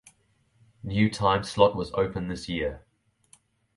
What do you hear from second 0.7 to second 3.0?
New time slot was opened this year.